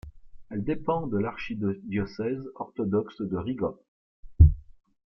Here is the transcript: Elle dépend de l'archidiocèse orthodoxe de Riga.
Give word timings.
Elle 0.49 0.63
dépend 0.63 1.05
de 1.05 1.19
l'archidiocèse 1.19 2.43
orthodoxe 2.55 3.21
de 3.21 3.37
Riga. 3.37 3.75